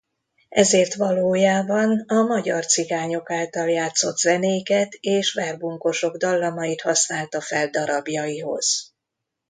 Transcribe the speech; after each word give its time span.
Ezért 0.49 0.93
valójában 0.93 1.99
a 2.07 2.21
magyar 2.21 2.65
cigányok 2.65 3.31
által 3.31 3.69
játszott 3.69 4.17
zenéket 4.17 4.93
és 4.99 5.33
verbunkosok 5.33 6.17
dallamait 6.17 6.81
használta 6.81 7.41
fel 7.41 7.69
darabjaihoz. 7.69 8.93